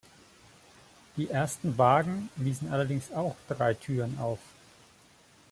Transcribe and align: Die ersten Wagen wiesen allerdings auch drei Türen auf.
Die 1.15 1.29
ersten 1.29 1.77
Wagen 1.77 2.29
wiesen 2.35 2.71
allerdings 2.73 3.11
auch 3.11 3.35
drei 3.47 3.75
Türen 3.75 4.17
auf. 4.17 4.39